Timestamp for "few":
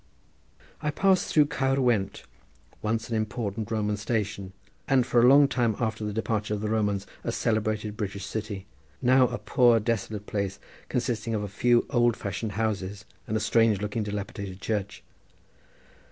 11.47-11.85